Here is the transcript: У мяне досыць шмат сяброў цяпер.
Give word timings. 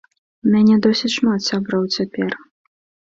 У 0.45 0.53
мяне 0.53 0.77
досыць 0.85 1.11
шмат 1.17 1.39
сяброў 1.49 1.83
цяпер. 1.99 2.31